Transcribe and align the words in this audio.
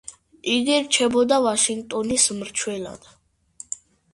იგი 0.53 0.77
რჩებოდა 0.85 1.37
ვაშინგტონის 1.43 2.25
მრჩევლად. 2.39 3.07